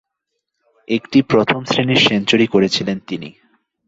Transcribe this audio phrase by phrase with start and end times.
[0.87, 3.29] একটি প্রথম-শ্রেণীর সেঞ্চুরি করেছিলেন তিনি।